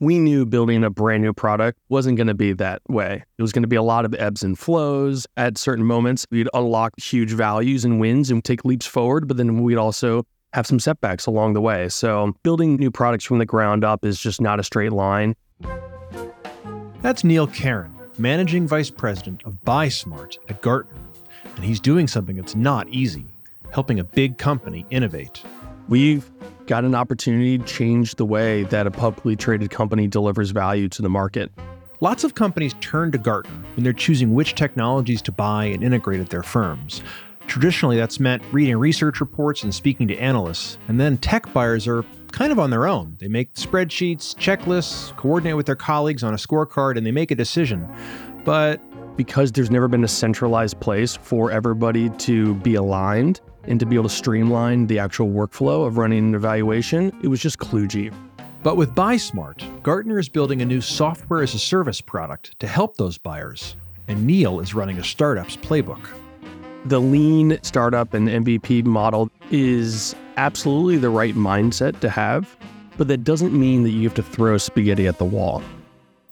[0.00, 3.22] we knew building a brand new product wasn't going to be that way.
[3.38, 5.26] It was going to be a lot of ebbs and flows.
[5.36, 9.62] At certain moments, we'd unlock huge values and wins and take leaps forward, but then
[9.62, 11.88] we'd also have some setbacks along the way.
[11.88, 15.36] So, building new products from the ground up is just not a straight line.
[17.02, 21.00] That's Neil Caron, Managing Vice President of BuySmart at Gartner.
[21.56, 23.26] And he's doing something that's not easy
[23.72, 25.42] helping a big company innovate.
[25.90, 26.30] We've
[26.66, 31.02] got an opportunity to change the way that a publicly traded company delivers value to
[31.02, 31.50] the market.
[31.98, 36.20] Lots of companies turn to Gartner when they're choosing which technologies to buy and integrate
[36.20, 37.02] at their firms.
[37.48, 42.04] Traditionally, that's meant reading research reports and speaking to analysts, and then tech buyers are
[42.30, 43.16] kind of on their own.
[43.18, 47.34] They make spreadsheets, checklists, coordinate with their colleagues on a scorecard, and they make a
[47.34, 47.88] decision.
[48.44, 48.80] But
[49.16, 53.96] because there's never been a centralized place for everybody to be aligned, and to be
[53.96, 58.14] able to streamline the actual workflow of running an evaluation, it was just kludgy.
[58.62, 62.96] But with BuySmart, Gartner is building a new software as a service product to help
[62.96, 63.76] those buyers,
[64.08, 66.08] and Neil is running a startup's playbook.
[66.84, 72.56] The lean startup and MVP model is absolutely the right mindset to have,
[72.96, 75.62] but that doesn't mean that you have to throw spaghetti at the wall.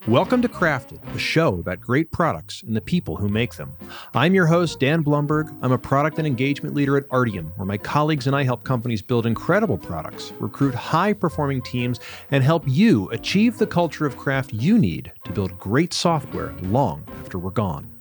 [0.09, 3.77] Welcome to Crafted, a show about great products and the people who make them.
[4.15, 5.55] I'm your host, Dan Blumberg.
[5.61, 9.03] I'm a product and engagement leader at Artium, where my colleagues and I help companies
[9.03, 14.55] build incredible products, recruit high performing teams, and help you achieve the culture of craft
[14.55, 17.95] you need to build great software long after we're gone.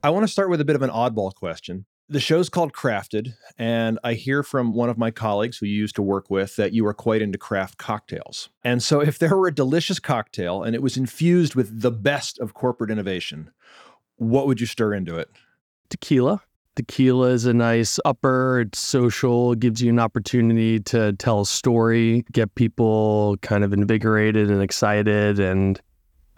[0.00, 3.34] I want to start with a bit of an oddball question the show's called Crafted,
[3.58, 6.72] and I hear from one of my colleagues who you used to work with that
[6.72, 8.48] you are quite into craft cocktails.
[8.64, 12.38] And so, if there were a delicious cocktail and it was infused with the best
[12.38, 13.50] of corporate innovation,
[14.16, 15.30] what would you stir into it?
[15.90, 16.42] Tequila.
[16.76, 21.46] Tequila is a nice upper, it's social, it gives you an opportunity to tell a
[21.46, 25.80] story, get people kind of invigorated and excited and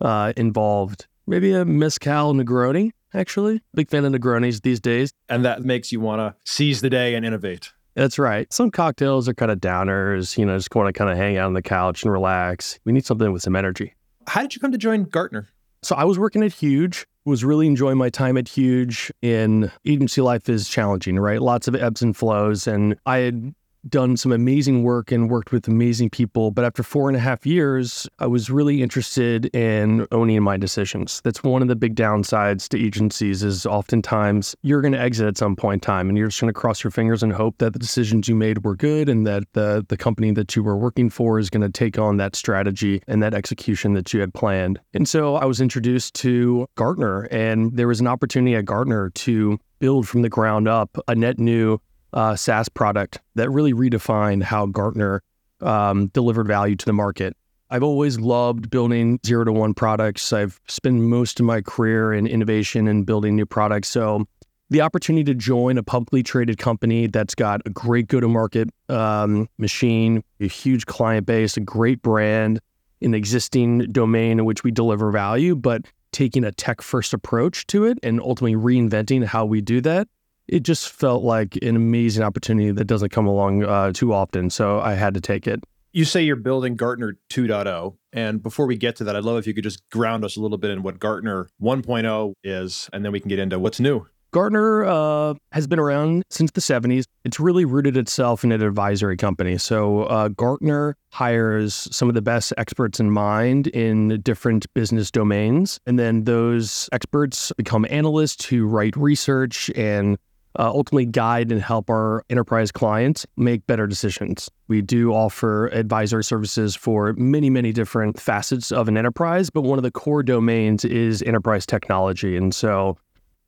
[0.00, 1.06] uh, involved.
[1.26, 3.62] Maybe a Mezcal Negroni actually.
[3.74, 5.12] Big fan of Negronis these days.
[5.28, 7.72] And that makes you want to seize the day and innovate.
[7.94, 8.50] That's right.
[8.52, 11.46] Some cocktails are kind of downers, you know, just want to kind of hang out
[11.46, 12.78] on the couch and relax.
[12.84, 13.94] We need something with some energy.
[14.26, 15.48] How did you come to join Gartner?
[15.82, 19.10] So I was working at Huge, was really enjoying my time at Huge.
[19.22, 21.40] In agency life is challenging, right?
[21.40, 22.66] Lots of ebbs and flows.
[22.66, 23.54] And I had
[23.88, 26.50] done some amazing work and worked with amazing people.
[26.50, 31.20] But after four and a half years, I was really interested in owning my decisions.
[31.24, 35.38] That's one of the big downsides to agencies is oftentimes you're going to exit at
[35.38, 37.72] some point in time and you're just going to cross your fingers and hope that
[37.72, 41.10] the decisions you made were good and that the, the company that you were working
[41.10, 44.78] for is going to take on that strategy and that execution that you had planned.
[44.94, 49.58] And so I was introduced to Gartner and there was an opportunity at Gartner to
[49.78, 51.80] build from the ground up a net new
[52.12, 55.22] uh, SaaS product that really redefined how Gartner
[55.60, 57.36] um, delivered value to the market.
[57.70, 60.32] I've always loved building zero to one products.
[60.32, 63.88] I've spent most of my career in innovation and building new products.
[63.88, 64.26] So,
[64.70, 68.70] the opportunity to join a publicly traded company that's got a great go to market
[68.88, 72.60] um, machine, a huge client base, a great brand,
[73.02, 77.84] an existing domain in which we deliver value, but taking a tech first approach to
[77.84, 80.06] it and ultimately reinventing how we do that
[80.50, 84.50] it just felt like an amazing opportunity that doesn't come along uh, too often.
[84.50, 85.62] So I had to take it.
[85.92, 87.96] You say you're building Gartner 2.0.
[88.12, 90.40] And before we get to that, I'd love if you could just ground us a
[90.40, 94.06] little bit in what Gartner 1.0 is, and then we can get into what's new.
[94.32, 97.04] Gartner uh, has been around since the 70s.
[97.24, 99.58] It's really rooted itself in an advisory company.
[99.58, 105.80] So, uh, Gartner hires some of the best experts in mind in different business domains.
[105.84, 110.16] And then those experts become analysts who write research and
[110.58, 114.50] uh, ultimately guide and help our enterprise clients make better decisions.
[114.68, 119.78] We do offer advisory services for many, many different facets of an enterprise, but one
[119.78, 122.36] of the core domains is enterprise technology.
[122.36, 122.96] And so,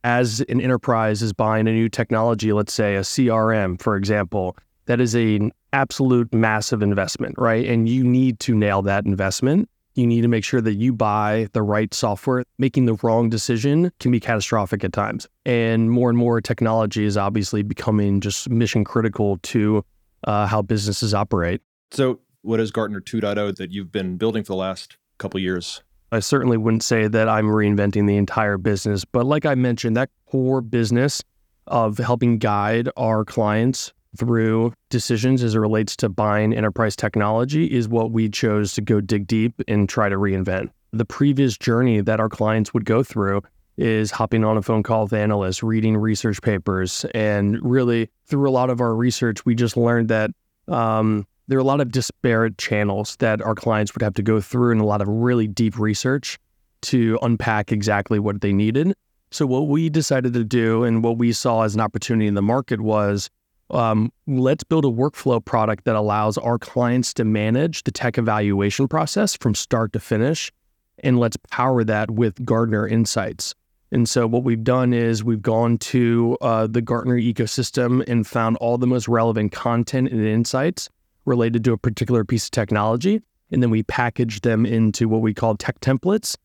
[0.05, 5.01] as an enterprise is buying a new technology, let's say a CRM, for example, that
[5.01, 7.65] is an absolute massive investment, right?
[7.67, 11.49] And you need to nail that investment you need to make sure that you buy
[11.53, 12.45] the right software.
[12.59, 15.27] Making the wrong decision can be catastrophic at times.
[15.45, 19.85] And more and more technology is obviously becoming just mission critical to
[20.25, 21.61] uh, how businesses operate.
[21.91, 25.83] So, what is Gartner 2.0 that you've been building for the last couple years?
[26.11, 30.11] I certainly wouldn't say that I'm reinventing the entire business, but like I mentioned, that
[30.27, 31.23] core business
[31.67, 37.89] of helping guide our clients through decisions as it relates to buying enterprise technology is
[37.89, 40.71] what we chose to go dig deep and try to reinvent.
[40.93, 43.43] The previous journey that our clients would go through
[43.79, 48.53] is hopping on a phone call with analysts, reading research papers, and really through a
[48.53, 50.31] lot of our research, we just learned that
[50.69, 54.41] um, there are a lot of disparate channels that our clients would have to go
[54.41, 56.39] through and a lot of really deep research
[56.83, 58.95] to unpack exactly what they needed.
[59.31, 62.43] So, what we decided to do and what we saw as an opportunity in the
[62.43, 63.31] market was
[63.73, 68.89] um, let's build a workflow product that allows our clients to manage the tech evaluation
[68.89, 70.53] process from start to finish.
[70.99, 73.55] And let's power that with Gartner Insights.
[73.91, 78.57] And so, what we've done is we've gone to uh, the Gartner ecosystem and found
[78.57, 80.89] all the most relevant content and insights
[81.27, 83.21] related to a particular piece of technology.
[83.51, 86.37] And then we package them into what we call tech templates.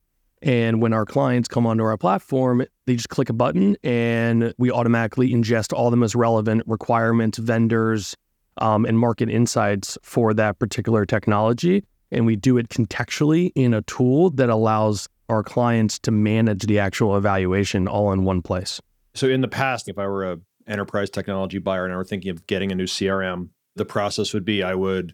[0.42, 4.72] And when our clients come onto our platform, they just click a button and we
[4.72, 8.16] automatically ingest all the most relevant requirements, vendors,
[8.60, 11.84] um, and market insights for that particular technology.
[12.12, 16.80] And we do it contextually in a tool that allows our clients to manage the
[16.80, 18.81] actual evaluation all in one place.
[19.13, 22.31] So in the past, if I were a enterprise technology buyer and I were thinking
[22.31, 25.13] of getting a new CRM, the process would be I would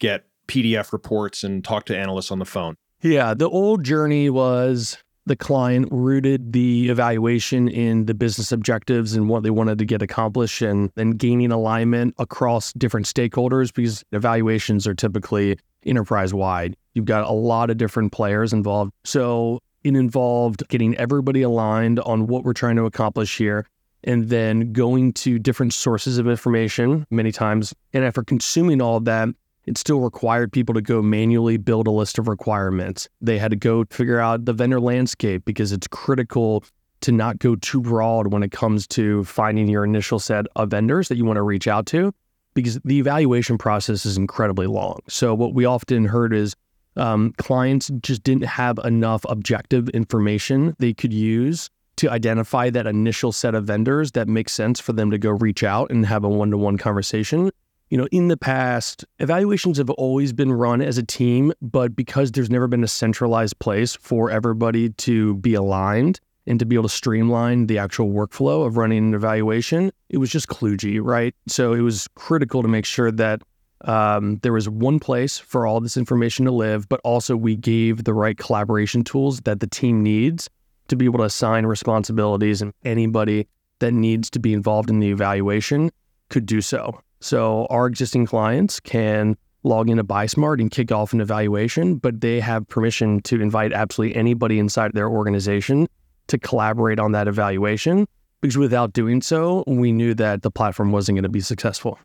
[0.00, 2.74] get PDF reports and talk to analysts on the phone.
[3.00, 9.28] Yeah, the old journey was the client rooted the evaluation in the business objectives and
[9.28, 14.86] what they wanted to get accomplished and then gaining alignment across different stakeholders because evaluations
[14.86, 16.76] are typically enterprise wide.
[16.94, 18.92] You've got a lot of different players involved.
[19.04, 23.66] So it involved getting everybody aligned on what we're trying to accomplish here
[24.04, 27.72] and then going to different sources of information many times.
[27.92, 29.28] And after consuming all of that,
[29.66, 33.08] it still required people to go manually build a list of requirements.
[33.20, 36.64] They had to go figure out the vendor landscape because it's critical
[37.02, 41.08] to not go too broad when it comes to finding your initial set of vendors
[41.08, 42.14] that you want to reach out to
[42.54, 45.00] because the evaluation process is incredibly long.
[45.08, 46.54] So, what we often heard is
[46.96, 53.32] um, clients just didn't have enough objective information they could use to identify that initial
[53.32, 56.28] set of vendors that makes sense for them to go reach out and have a
[56.28, 57.50] one to one conversation.
[57.92, 62.32] You know, in the past, evaluations have always been run as a team, but because
[62.32, 66.84] there's never been a centralized place for everybody to be aligned and to be able
[66.84, 71.34] to streamline the actual workflow of running an evaluation, it was just kludgy, right?
[71.46, 73.42] So it was critical to make sure that
[73.82, 78.04] um, there was one place for all this information to live, but also we gave
[78.04, 80.48] the right collaboration tools that the team needs
[80.88, 83.46] to be able to assign responsibilities and anybody
[83.80, 85.90] that needs to be involved in the evaluation
[86.30, 86.98] could do so.
[87.22, 92.40] So our existing clients can log into BuySmart and kick off an evaluation, but they
[92.40, 95.86] have permission to invite absolutely anybody inside their organization
[96.26, 98.06] to collaborate on that evaluation.
[98.40, 101.96] Because without doing so, we knew that the platform wasn't going to be successful.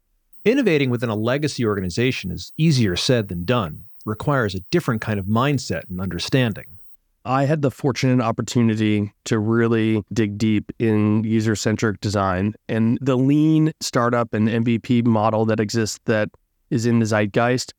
[0.46, 5.26] Innovating within a legacy organization is easier said than done, requires a different kind of
[5.26, 6.77] mindset and understanding.
[7.28, 13.18] I had the fortunate opportunity to really dig deep in user centric design and the
[13.18, 16.30] lean startup and MVP model that exists that
[16.70, 17.74] is in the zeitgeist.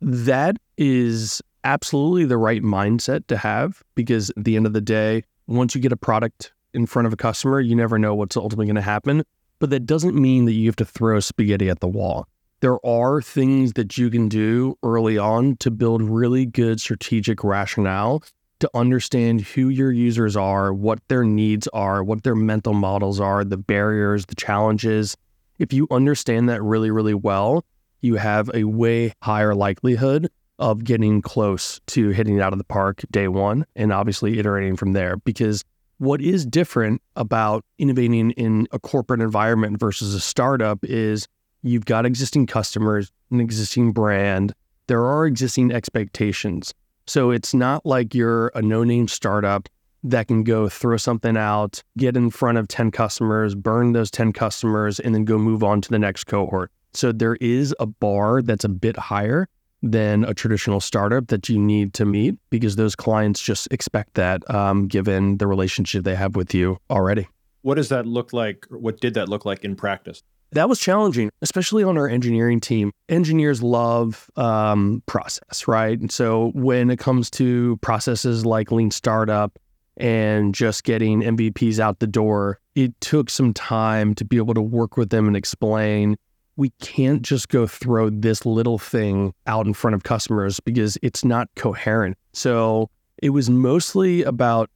[0.00, 5.24] That is absolutely the right mindset to have because at the end of the day,
[5.46, 8.64] once you get a product in front of a customer, you never know what's ultimately
[8.66, 9.22] going to happen.
[9.58, 12.28] But that doesn't mean that you have to throw spaghetti at the wall.
[12.60, 18.22] There are things that you can do early on to build really good strategic rationale
[18.60, 23.44] to understand who your users are, what their needs are, what their mental models are,
[23.44, 25.16] the barriers, the challenges.
[25.58, 27.64] If you understand that really, really well,
[28.00, 32.64] you have a way higher likelihood of getting close to hitting it out of the
[32.64, 35.16] park day one and obviously iterating from there.
[35.18, 35.62] Because
[35.98, 41.26] what is different about innovating in a corporate environment versus a startup is
[41.62, 44.54] you've got existing customers, an existing brand,
[44.86, 46.72] there are existing expectations.
[47.06, 49.68] So it's not like you're a no name startup
[50.02, 54.32] that can go throw something out, get in front of 10 customers, burn those 10
[54.32, 56.70] customers, and then go move on to the next cohort.
[56.94, 59.48] So there is a bar that's a bit higher
[59.82, 64.48] than a traditional startup that you need to meet because those clients just expect that
[64.52, 67.28] um, given the relationship they have with you already.
[67.62, 68.66] What does that look like?
[68.70, 70.22] What did that look like in practice?
[70.56, 72.92] That was challenging, especially on our engineering team.
[73.08, 75.98] Engineers love um, process, right?
[75.98, 79.58] And so when it comes to processes like lean startup
[79.96, 84.62] and just getting MVPs out the door, it took some time to be able to
[84.62, 86.16] work with them and explain
[86.56, 91.22] we can't just go throw this little thing out in front of customers because it's
[91.22, 92.16] not coherent.
[92.32, 92.88] So
[93.22, 94.70] it was mostly about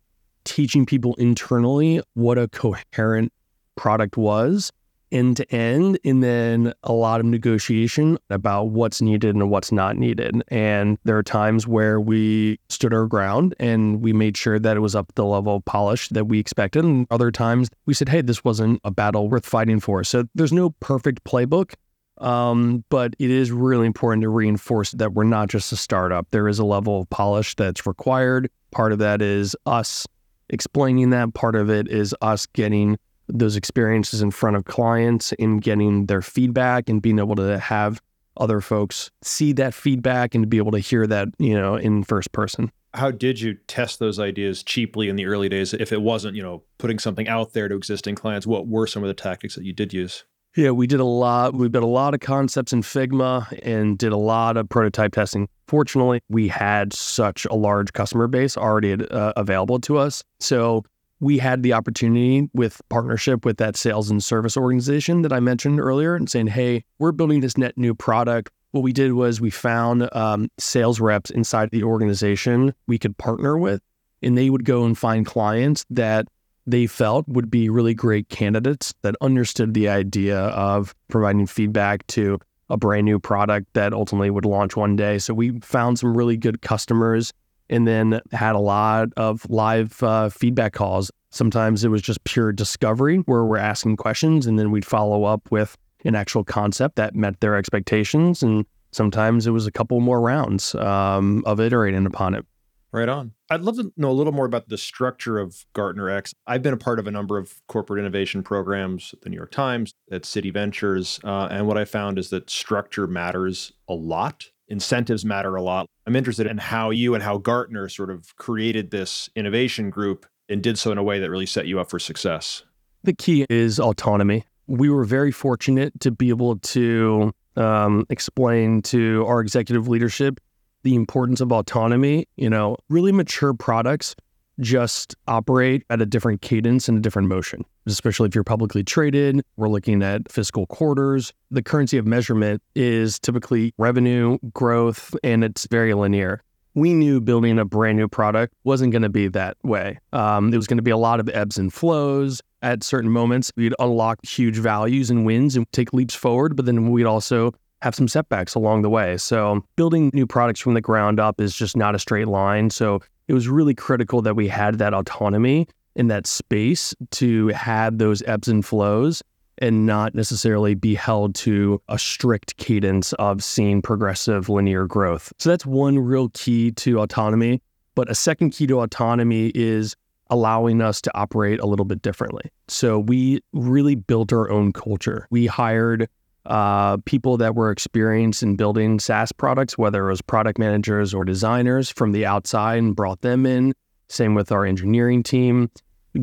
[0.45, 3.33] teaching people internally what a coherent
[3.77, 4.71] product was
[5.13, 9.97] end to end and then a lot of negotiation about what's needed and what's not
[9.97, 10.43] needed.
[10.49, 14.81] And there are times where we stood our ground and we made sure that it
[14.81, 16.85] was up the level of polish that we expected.
[16.85, 20.05] And other times we said, hey, this wasn't a battle worth fighting for.
[20.05, 21.75] So there's no perfect playbook.
[22.19, 26.27] Um, but it is really important to reinforce that we're not just a startup.
[26.31, 28.51] There is a level of polish that's required.
[28.73, 30.07] Part of that is us
[30.51, 31.33] explaining that.
[31.33, 32.99] Part of it is us getting
[33.33, 38.01] those experiences in front of clients and getting their feedback and being able to have
[38.37, 42.03] other folks see that feedback and to be able to hear that, you know, in
[42.03, 42.71] first person.
[42.95, 45.75] How did you test those ideas cheaply in the early days?
[45.75, 49.05] If it wasn't, you know, putting something out there to existing clients, what were some
[49.05, 50.25] of the tactics that you did use?
[50.57, 51.55] Yeah, we did a lot.
[51.55, 55.49] We built a lot of concepts in Figma and did a lot of prototype testing.
[55.69, 60.25] Fortunately, we had such a large customer base already uh, available to us.
[60.41, 60.83] So
[61.21, 65.79] we had the opportunity with partnership with that sales and service organization that I mentioned
[65.79, 68.51] earlier and saying, hey, we're building this net new product.
[68.73, 73.59] What we did was we found um, sales reps inside the organization we could partner
[73.59, 73.83] with,
[74.23, 76.27] and they would go and find clients that
[76.67, 82.39] they felt would be really great candidates that understood the idea of providing feedback to
[82.71, 85.19] a brand new product that ultimately would launch one day.
[85.19, 87.33] So we found some really good customers
[87.71, 91.11] and then had a lot of live uh, feedback calls.
[91.31, 95.51] Sometimes it was just pure discovery where we're asking questions and then we'd follow up
[95.51, 98.43] with an actual concept that met their expectations.
[98.43, 102.45] And sometimes it was a couple more rounds um, of iterating upon it.
[102.93, 103.35] Right on.
[103.49, 106.35] I'd love to know a little more about the structure of Gartner X.
[106.49, 109.53] I've been a part of a number of corporate innovation programs at the New York
[109.53, 111.21] Times, at Citi Ventures.
[111.23, 115.87] Uh, and what I found is that structure matters a lot incentives matter a lot.
[116.07, 120.63] I'm interested in how you and how Gartner sort of created this innovation group and
[120.63, 122.63] did so in a way that really set you up for success.
[123.03, 124.45] The key is autonomy.
[124.67, 130.41] We were very fortunate to be able to um, explain to our executive leadership
[130.83, 132.27] the importance of autonomy.
[132.37, 134.15] You know, really mature products
[134.61, 139.43] just operate at a different cadence and a different motion, especially if you're publicly traded.
[139.57, 141.33] We're looking at fiscal quarters.
[141.51, 146.43] The currency of measurement is typically revenue growth, and it's very linear.
[146.75, 149.99] We knew building a brand new product wasn't going to be that way.
[150.13, 152.41] Um, it was going to be a lot of ebbs and flows.
[152.63, 156.91] At certain moments, we'd unlock huge values and wins and take leaps forward, but then
[156.91, 157.53] we'd also
[157.83, 159.17] have some setbacks along the way.
[159.17, 162.71] So, building new products from the ground up is just not a straight line.
[162.71, 167.99] So, it was really critical that we had that autonomy in that space to have
[167.99, 169.23] those ebbs and flows
[169.59, 175.33] and not necessarily be held to a strict cadence of seeing progressive linear growth.
[175.39, 177.63] So that's one real key to autonomy.
[177.95, 179.95] But a second key to autonomy is
[180.29, 182.51] allowing us to operate a little bit differently.
[182.67, 185.29] So we really built our own culture.
[185.31, 186.09] We hired
[186.47, 191.25] uh, people that were experienced in building SaaS products, whether it was product managers or
[191.25, 193.75] designers from the outside and brought them in.
[194.09, 195.71] Same with our engineering team.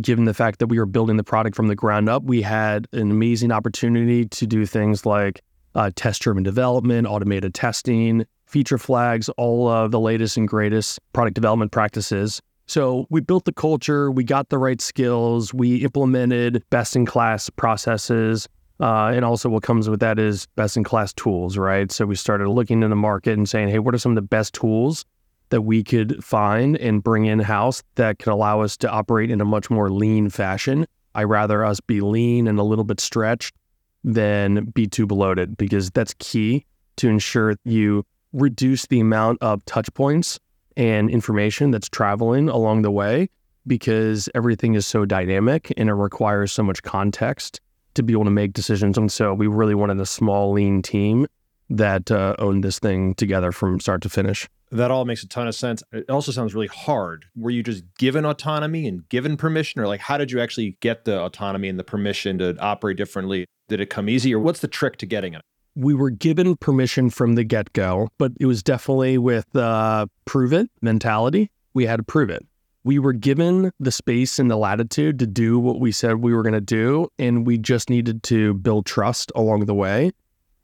[0.01, 2.87] Given the fact that we were building the product from the ground up, we had
[2.91, 5.41] an amazing opportunity to do things like
[5.75, 11.35] uh, test driven development, automated testing, feature flags, all of the latest and greatest product
[11.35, 12.41] development practices.
[12.65, 17.49] So we built the culture, we got the right skills, we implemented best in class
[17.49, 21.91] processes, uh, and also, what comes with that is best in class tools, right?
[21.91, 24.21] So, we started looking in the market and saying, hey, what are some of the
[24.21, 25.05] best tools
[25.49, 29.41] that we could find and bring in house that can allow us to operate in
[29.41, 30.85] a much more lean fashion?
[31.15, 33.55] I rather us be lean and a little bit stretched
[34.03, 36.65] than be too bloated because that's key
[36.97, 38.03] to ensure you
[38.33, 40.39] reduce the amount of touch points
[40.75, 43.29] and information that's traveling along the way
[43.65, 47.59] because everything is so dynamic and it requires so much context
[47.97, 48.97] to be able to make decisions.
[48.97, 51.27] And so we really wanted a small, lean team
[51.69, 54.47] that uh, owned this thing together from start to finish.
[54.71, 55.81] That all makes a ton of sense.
[55.91, 57.25] It also sounds really hard.
[57.35, 61.05] Were you just given autonomy and given permission, or like how did you actually get
[61.05, 63.45] the autonomy and the permission to operate differently?
[63.69, 65.41] Did it come easy, or what's the trick to getting it?
[65.75, 70.51] We were given permission from the get go, but it was definitely with uh, prove
[70.51, 71.49] it mentality.
[71.73, 72.45] We had to prove it
[72.87, 76.41] we were given the space and the latitude to do what we said we were
[76.41, 77.11] going to do.
[77.19, 80.13] And we just needed to build trust along the way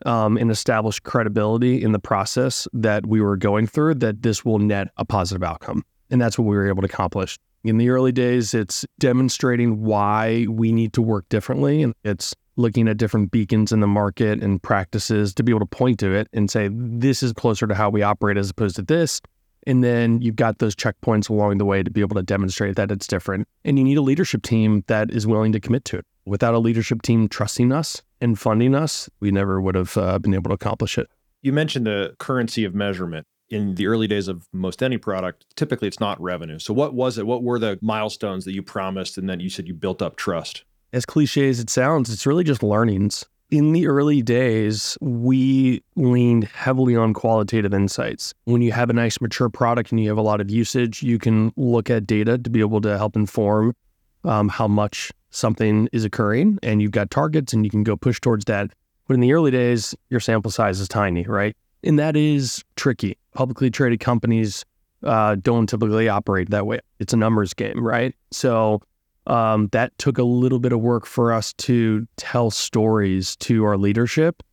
[0.06, 4.58] um, and establish credibility in the process that we were going through that this will
[4.58, 5.84] net a positive outcome.
[6.10, 7.38] And that's what we were able to accomplish.
[7.66, 11.84] In the early days, it's demonstrating why we need to work differently.
[11.84, 15.66] And it's looking at different beacons in the market and practices to be able to
[15.66, 18.82] point to it and say, this is closer to how we operate as opposed to
[18.82, 19.20] this.
[19.66, 22.92] And then you've got those checkpoints along the way to be able to demonstrate that
[22.92, 23.48] it's different.
[23.64, 26.06] And you need a leadership team that is willing to commit to it.
[26.26, 30.34] Without a leadership team trusting us and funding us, we never would have uh, been
[30.34, 31.08] able to accomplish it.
[31.42, 33.28] You mentioned the currency of measurement.
[33.50, 36.58] In the early days of most any product, typically it's not revenue.
[36.58, 37.28] So, what was it?
[37.28, 40.64] What were the milestones that you promised and then you said you built up trust?
[40.92, 46.46] As cliche as it sounds, it's really just learnings in the early days, we leaned
[46.46, 48.34] heavily on qualitative insights.
[48.46, 51.20] When you have a nice mature product and you have a lot of usage, you
[51.20, 53.76] can look at data to be able to help inform
[54.24, 58.20] um, how much something is occurring, and you've got targets and you can go push
[58.20, 58.72] towards that.
[59.08, 61.56] But in the early days, your sample size is tiny, right?
[61.84, 63.20] And that is tricky.
[63.36, 64.66] Publicly traded companies
[65.04, 66.80] uh, don't typically operate that way.
[66.98, 68.16] It's a numbers game, right?
[68.32, 68.82] So
[69.28, 73.78] um, that took a little bit of work for us to tell stories to our
[73.78, 74.44] leadership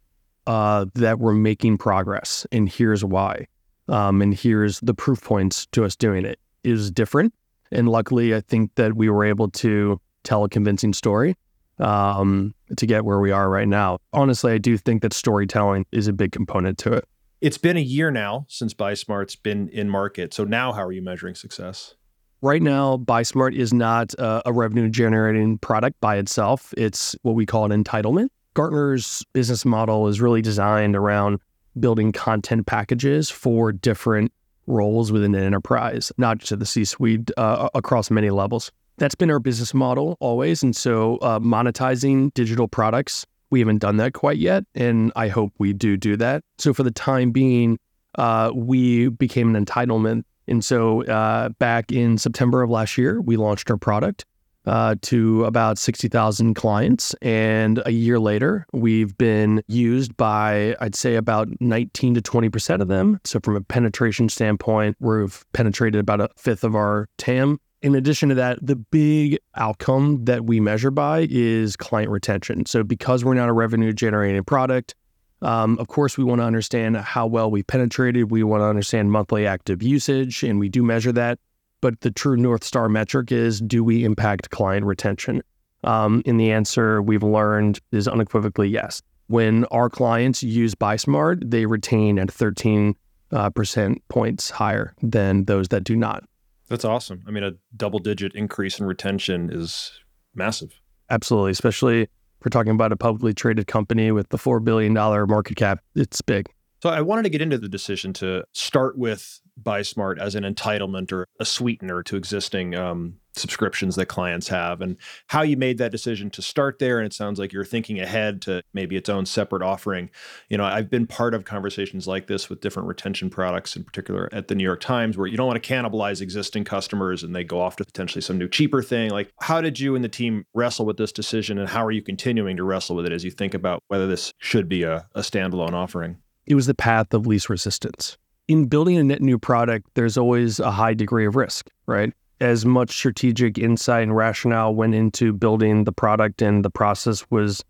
[0.46, 3.46] uh, that we're making progress, and here's why,
[3.88, 6.38] um, and here's the proof points to us doing it.
[6.62, 7.32] Is different,
[7.72, 11.34] and luckily, I think that we were able to tell a convincing story
[11.78, 13.98] um, to get where we are right now.
[14.12, 17.04] Honestly, I do think that storytelling is a big component to it.
[17.40, 20.34] It's been a year now since BuySmart's been in market.
[20.34, 21.94] So now, how are you measuring success?
[22.42, 26.72] Right now, BuySmart is not a, a revenue generating product by itself.
[26.78, 28.28] It's what we call an entitlement.
[28.54, 31.38] Gartner's business model is really designed around
[31.78, 34.32] building content packages for different
[34.66, 38.72] roles within an enterprise, not just at the C suite, uh, across many levels.
[38.96, 40.62] That's been our business model always.
[40.62, 44.64] And so, uh, monetizing digital products, we haven't done that quite yet.
[44.74, 46.42] And I hope we do do that.
[46.58, 47.78] So, for the time being,
[48.16, 53.36] uh, we became an entitlement and so uh, back in September of last year, we
[53.36, 54.24] launched our product
[54.66, 57.14] uh, to about 60,000 clients.
[57.22, 62.88] And a year later, we've been used by, I'd say, about 19 to 20% of
[62.88, 63.20] them.
[63.24, 67.58] So from a penetration standpoint, we've penetrated about a fifth of our TAM.
[67.82, 72.66] In addition to that, the big outcome that we measure by is client retention.
[72.66, 74.94] So because we're not a revenue generating product,
[75.42, 78.30] um, of course, we want to understand how well we penetrated.
[78.30, 81.38] We want to understand monthly active usage, and we do measure that.
[81.80, 85.42] But the true North Star metric is do we impact client retention?
[85.82, 89.00] Um, and the answer we've learned is unequivocally yes.
[89.28, 92.94] When our clients use BuySmart, they retain at 13
[93.32, 96.24] uh, percent points higher than those that do not.
[96.68, 97.24] That's awesome.
[97.26, 99.92] I mean, a double digit increase in retention is
[100.34, 100.80] massive.
[101.08, 102.08] Absolutely, especially
[102.44, 105.80] we're talking about a publicly traded company with the $4 billion market cap.
[105.94, 106.48] It's big.
[106.82, 111.12] So I wanted to get into the decision to start with BuySmart as an entitlement
[111.12, 114.96] or a sweetener to existing um, subscriptions that clients have and
[115.28, 116.98] how you made that decision to start there.
[116.98, 120.10] And it sounds like you're thinking ahead to maybe its own separate offering.
[120.48, 124.28] You know, I've been part of conversations like this with different retention products, in particular
[124.32, 127.44] at the New York Times, where you don't want to cannibalize existing customers and they
[127.44, 129.10] go off to potentially some new cheaper thing.
[129.10, 132.02] Like, how did you and the team wrestle with this decision and how are you
[132.02, 135.20] continuing to wrestle with it as you think about whether this should be a, a
[135.20, 136.18] standalone offering?
[136.46, 138.16] It was the path of least resistance
[138.50, 142.12] in building a net new product, there's always a high degree of risk, right?
[142.40, 147.62] As much strategic insight and rationale went into building the product, and the process was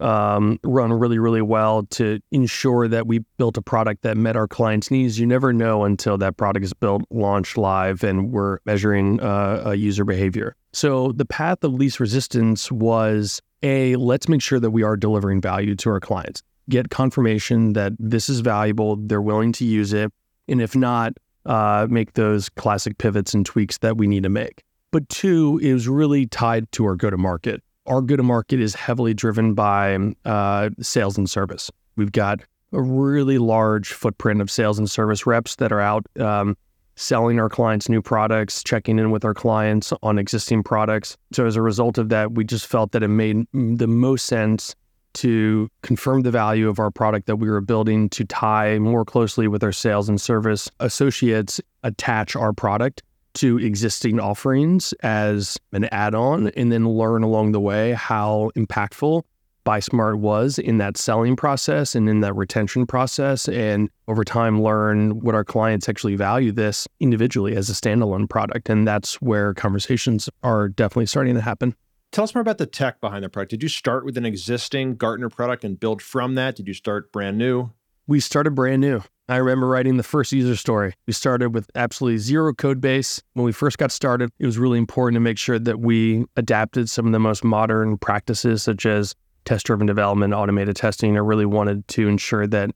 [0.00, 4.48] um, run really, really well to ensure that we built a product that met our
[4.48, 5.18] clients' needs.
[5.18, 10.04] You never know until that product is built, launched live, and we're measuring uh, user
[10.04, 10.56] behavior.
[10.72, 15.40] So the path of least resistance was a let's make sure that we are delivering
[15.40, 16.42] value to our clients.
[16.68, 20.12] Get confirmation that this is valuable, they're willing to use it,
[20.48, 21.12] and if not,
[21.46, 24.62] uh, make those classic pivots and tweaks that we need to make.
[24.92, 27.62] But two is really tied to our go to market.
[27.86, 31.70] Our go to market is heavily driven by uh, sales and service.
[31.96, 32.40] We've got
[32.72, 36.56] a really large footprint of sales and service reps that are out um,
[36.96, 41.16] selling our clients new products, checking in with our clients on existing products.
[41.32, 44.76] So as a result of that, we just felt that it made the most sense
[45.14, 49.48] to confirm the value of our product that we were building to tie more closely
[49.48, 53.02] with our sales and service associates, attach our product
[53.34, 59.22] to existing offerings as an add on, and then learn along the way how impactful
[59.64, 63.48] BuySmart was in that selling process and in that retention process.
[63.48, 68.68] And over time, learn what our clients actually value this individually as a standalone product.
[68.68, 71.74] And that's where conversations are definitely starting to happen.
[72.12, 73.50] Tell us more about the tech behind the product.
[73.50, 76.56] Did you start with an existing Gartner product and build from that?
[76.56, 77.70] Did you start brand new?
[78.08, 79.02] We started brand new.
[79.28, 80.94] I remember writing the first user story.
[81.06, 83.22] We started with absolutely zero code base.
[83.34, 86.90] When we first got started, it was really important to make sure that we adapted
[86.90, 91.14] some of the most modern practices, such as test driven development, automated testing.
[91.14, 92.70] I really wanted to ensure that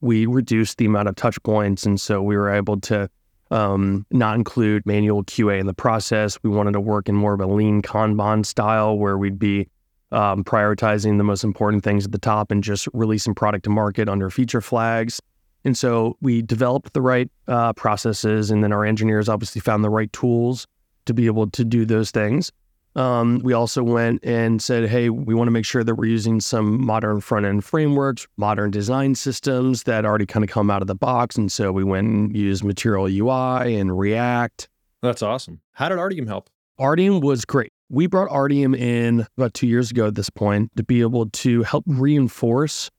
[0.00, 1.84] we reduced the amount of touch points.
[1.84, 3.10] And so we were able to
[3.50, 6.38] um, not include manual QA in the process.
[6.42, 9.68] We wanted to work in more of a lean Kanban style where we'd be
[10.12, 14.08] um, prioritizing the most important things at the top and just releasing product to market
[14.08, 15.20] under feature flags.
[15.64, 19.90] And so we developed the right uh, processes, and then our engineers obviously found the
[19.90, 20.66] right tools
[21.06, 22.52] to be able to do those things.
[22.98, 26.40] Um, we also went and said, hey, we want to make sure that we're using
[26.40, 30.88] some modern front end frameworks, modern design systems that already kind of come out of
[30.88, 31.36] the box.
[31.36, 34.68] And so we went and used Material UI and React.
[35.00, 35.60] That's awesome.
[35.74, 36.50] How did Artium help?
[36.80, 37.72] Artium was great.
[37.88, 41.62] We brought Artium in about two years ago at this point to be able to
[41.62, 42.90] help reinforce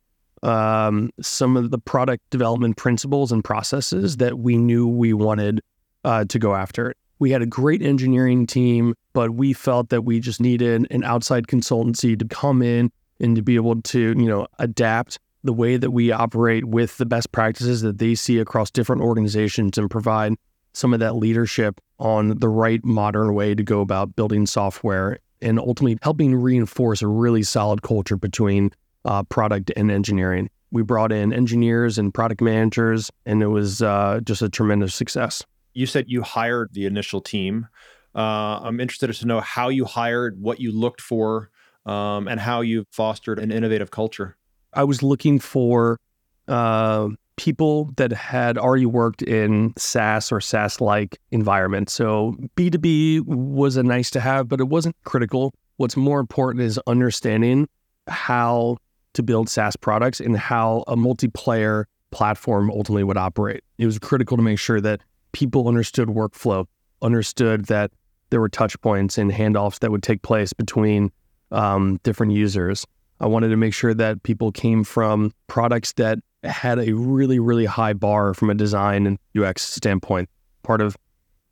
[0.43, 5.59] um, some of the product development principles and processes that we knew we wanted
[6.05, 6.93] uh, to go after.
[7.19, 11.47] We had a great engineering team, but we felt that we just needed an outside
[11.47, 15.91] consultancy to come in and to be able to, you know, adapt the way that
[15.91, 20.33] we operate with the best practices that they see across different organizations and provide
[20.73, 25.59] some of that leadership on the right modern way to go about building software and
[25.59, 28.71] ultimately helping reinforce a really solid culture between
[29.05, 30.49] uh, product and engineering.
[30.71, 35.43] We brought in engineers and product managers, and it was uh, just a tremendous success.
[35.79, 37.69] You said you hired the initial team.
[38.13, 41.51] Uh, I'm interested to know how you hired, what you looked for,
[41.85, 44.35] um, and how you fostered an innovative culture.
[44.73, 45.97] I was looking for
[46.49, 51.93] uh, people that had already worked in SaaS or SaaS like environments.
[51.93, 55.53] So B2B was a nice to have, but it wasn't critical.
[55.77, 57.69] What's more important is understanding
[58.09, 58.79] how
[59.13, 63.63] to build SaaS products and how a multiplayer platform ultimately would operate.
[63.77, 64.99] It was critical to make sure that
[65.31, 66.65] people understood workflow,
[67.01, 67.91] understood that
[68.29, 71.11] there were touch points and handoffs that would take place between
[71.51, 72.85] um, different users.
[73.19, 77.65] I wanted to make sure that people came from products that had a really, really
[77.65, 80.29] high bar from a design and UX standpoint.
[80.63, 80.95] Part of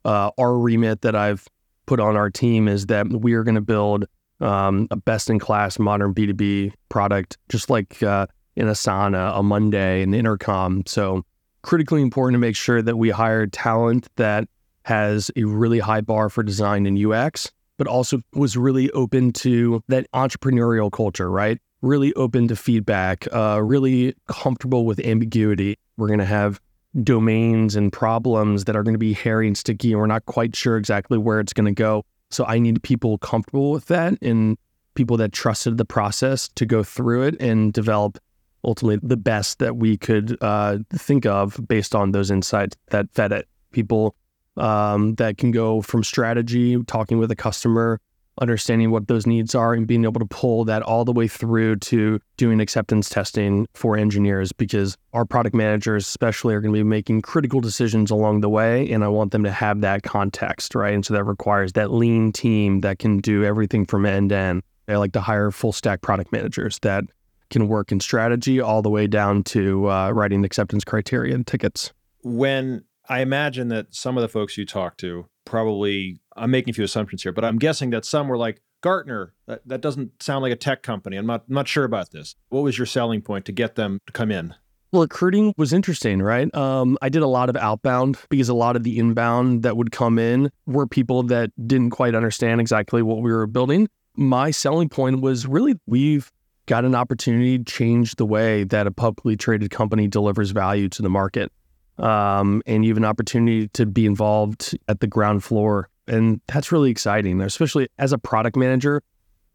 [0.04, 1.46] uh, our remit that I've
[1.86, 4.06] put on our team is that we are going to build
[4.40, 10.02] um, a best in class modern B2B product, just like uh, in Asana, a Monday,
[10.02, 10.84] an Intercom.
[10.86, 11.24] So,
[11.62, 14.48] critically important to make sure that we hire talent that
[14.84, 19.82] has a really high bar for design and UX, but also was really open to
[19.88, 21.58] that entrepreneurial culture, right?
[21.82, 25.76] Really open to feedback, uh, really comfortable with ambiguity.
[25.96, 26.60] We're going to have
[27.02, 30.56] domains and problems that are going to be hairy and sticky, and we're not quite
[30.56, 32.04] sure exactly where it's going to go.
[32.30, 34.56] So I need people comfortable with that and
[34.94, 38.18] people that trusted the process to go through it and develop
[38.64, 43.32] ultimately the best that we could uh, think of based on those insights that fed
[43.32, 43.48] it.
[43.72, 44.14] People
[44.56, 48.00] um, that can go from strategy, talking with a customer,
[48.40, 51.76] understanding what those needs are and being able to pull that all the way through
[51.76, 56.84] to doing acceptance testing for engineers because our product managers especially are going to be
[56.84, 60.94] making critical decisions along the way and I want them to have that context, right?
[60.94, 64.62] And so that requires that lean team that can do everything from end to end.
[64.86, 67.04] I like to hire full stack product managers that
[67.50, 71.92] can work in strategy all the way down to uh, writing acceptance criteria and tickets.
[72.22, 76.74] When I imagine that some of the folks you talk to probably I'm making a
[76.74, 79.34] few assumptions here, but I'm guessing that some were like Gartner.
[79.46, 81.16] That, that doesn't sound like a tech company.
[81.16, 82.36] I'm not I'm not sure about this.
[82.50, 84.54] What was your selling point to get them to come in?
[84.92, 86.54] Well, recruiting was interesting, right?
[86.54, 89.92] Um, I did a lot of outbound because a lot of the inbound that would
[89.92, 93.88] come in were people that didn't quite understand exactly what we were building.
[94.16, 96.32] My selling point was really we've
[96.68, 101.02] got an opportunity to change the way that a publicly traded company delivers value to
[101.02, 101.50] the market.
[101.98, 106.72] Um, and you have an opportunity to be involved at the ground floor and that's
[106.72, 109.02] really exciting, especially as a product manager.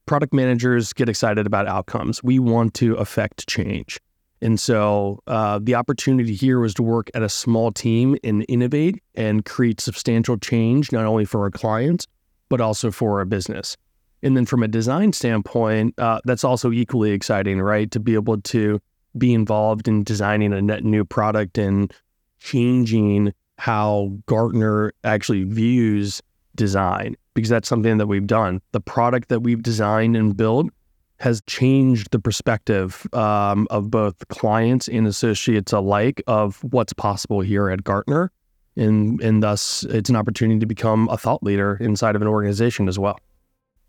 [0.06, 2.23] Product managers get excited about outcomes.
[2.23, 3.99] We want to affect change.
[4.41, 9.02] And so uh, the opportunity here was to work at a small team and innovate
[9.15, 12.08] and create substantial change, not only for our clients,
[12.49, 13.78] but also for our business.
[14.24, 17.92] And then from a design standpoint, uh, that's also equally exciting, right?
[17.92, 18.80] To be able to
[19.18, 21.94] be involved in designing a net new product and
[22.40, 26.22] changing how Gartner actually views
[26.56, 28.62] design because that's something that we've done.
[28.72, 30.68] The product that we've designed and built
[31.20, 37.70] has changed the perspective um, of both clients and associates alike of what's possible here
[37.70, 38.32] at Gartner.
[38.76, 42.88] And, and thus, it's an opportunity to become a thought leader inside of an organization
[42.88, 43.20] as well.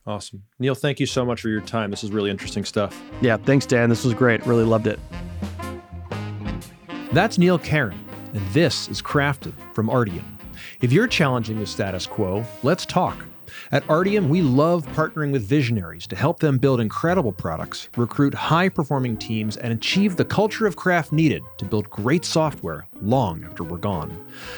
[0.06, 0.42] Awesome.
[0.58, 1.90] Neil, thank you so much for your time.
[1.90, 3.00] This is really interesting stuff.
[3.22, 3.88] Yeah, thanks, Dan.
[3.88, 4.44] This was great.
[4.46, 5.00] Really loved it.
[7.12, 7.98] That's Neil Caron,
[8.34, 10.38] and this is Crafted from Artium.
[10.80, 13.16] If you're challenging the status quo, let's talk.
[13.72, 18.68] At Artium, we love partnering with visionaries to help them build incredible products, recruit high
[18.68, 23.64] performing teams, and achieve the culture of craft needed to build great software long after
[23.64, 24.16] we're gone.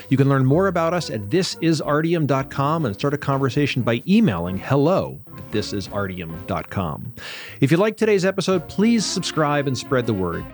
[0.09, 5.21] You can learn more about us at thisisartium.com and start a conversation by emailing hello
[5.37, 7.15] at thisisartium.com.
[7.61, 10.45] If you like today's episode, please subscribe and spread the word.